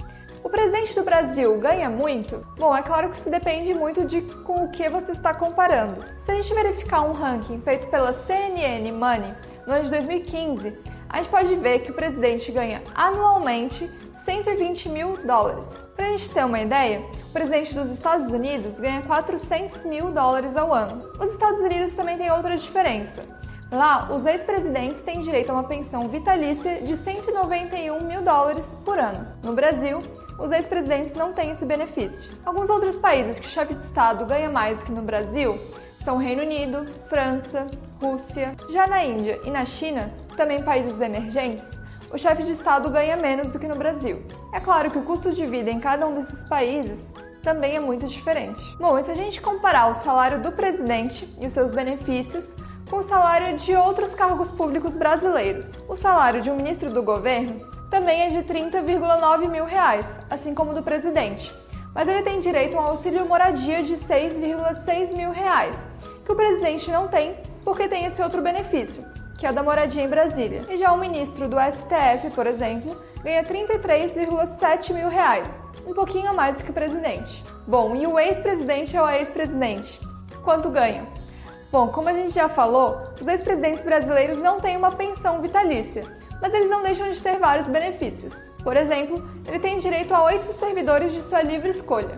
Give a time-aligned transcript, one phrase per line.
[0.44, 2.46] O presidente do Brasil ganha muito?
[2.58, 6.04] Bom, é claro que isso depende muito de com o que você está comparando.
[6.22, 9.34] Se a gente verificar um ranking feito pela CNN Money
[9.66, 10.78] no ano de 2015,
[11.14, 13.88] a gente pode ver que o presidente ganha anualmente
[14.26, 15.88] 120 mil dólares.
[15.96, 20.58] Para a gente ter uma ideia, o presidente dos Estados Unidos ganha 400 mil dólares
[20.58, 21.04] ao ano.
[21.20, 23.22] Os Estados Unidos também têm outra diferença.
[23.72, 29.28] Lá, os ex-presidentes têm direito a uma pensão vitalícia de 191 mil dólares por ano.
[29.44, 30.00] No Brasil,
[30.40, 32.32] os ex-presidentes não têm esse benefício.
[32.44, 35.60] Alguns outros países que o chefe de Estado ganha mais do que no Brasil
[36.04, 37.66] são Reino Unido, França,
[38.02, 38.54] Rússia.
[38.70, 41.80] Já na Índia e na China, também países emergentes,
[42.12, 44.22] o chefe de Estado ganha menos do que no Brasil.
[44.54, 48.06] É claro que o custo de vida em cada um desses países também é muito
[48.08, 48.62] diferente.
[48.78, 52.54] Bom, e se a gente comparar o salário do presidente e os seus benefícios
[52.90, 57.60] com o salário de outros cargos públicos brasileiros, o salário de um ministro do governo
[57.90, 61.54] também é de 30,9 mil reais, assim como o do presidente.
[61.96, 65.78] Mas ele tem direito a um auxílio moradia de 6,6 mil reais,
[66.24, 69.04] que o presidente não tem porque tem esse outro benefício,
[69.38, 70.62] que é o da moradia em Brasília.
[70.70, 76.34] E já o ministro do STF, por exemplo, ganha 33,7 mil reais, um pouquinho a
[76.34, 77.44] mais do que o presidente.
[77.66, 80.00] Bom, e o ex-presidente ou a ex-presidente?
[80.44, 81.08] Quanto ganha?
[81.72, 86.04] Bom, como a gente já falou, os ex-presidentes brasileiros não têm uma pensão vitalícia,
[86.42, 88.36] mas eles não deixam de ter vários benefícios.
[88.64, 92.18] Por exemplo, ele tem direito a oito servidores de sua livre escolha.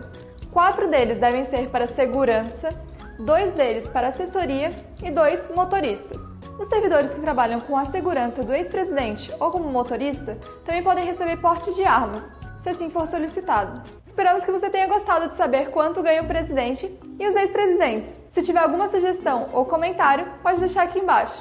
[0.52, 2.70] Quatro deles devem ser para segurança,
[3.18, 4.70] dois deles para assessoria
[5.02, 6.20] e dois motoristas.
[6.58, 11.36] Os servidores que trabalham com a segurança do ex-presidente ou como motorista também podem receber
[11.36, 12.24] porte de armas,
[12.58, 13.82] se assim for solicitado.
[14.04, 16.86] Esperamos que você tenha gostado de saber quanto ganha o presidente
[17.18, 18.22] e os ex-presidentes.
[18.30, 21.38] Se tiver alguma sugestão ou comentário, pode deixar aqui embaixo.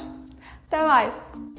[0.67, 1.54] Até mais!